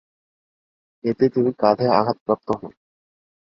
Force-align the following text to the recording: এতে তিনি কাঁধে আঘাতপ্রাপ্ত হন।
এতে 1.03 1.25
তিনি 1.33 1.51
কাঁধে 1.61 1.87
আঘাতপ্রাপ্ত 1.99 2.47
হন। 2.59 2.71